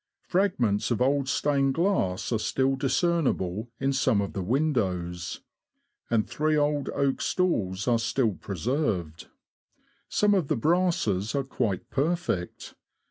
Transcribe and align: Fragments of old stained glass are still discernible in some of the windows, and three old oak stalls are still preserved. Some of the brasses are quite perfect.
Fragments 0.23 0.89
of 0.89 0.99
old 0.99 1.29
stained 1.29 1.75
glass 1.75 2.31
are 2.31 2.39
still 2.39 2.75
discernible 2.75 3.69
in 3.79 3.93
some 3.93 4.19
of 4.19 4.33
the 4.33 4.41
windows, 4.41 5.41
and 6.09 6.27
three 6.27 6.57
old 6.57 6.89
oak 6.95 7.21
stalls 7.21 7.87
are 7.87 7.99
still 7.99 8.31
preserved. 8.33 9.27
Some 10.09 10.33
of 10.33 10.47
the 10.47 10.57
brasses 10.57 11.35
are 11.35 11.43
quite 11.43 11.87
perfect. 11.91 12.73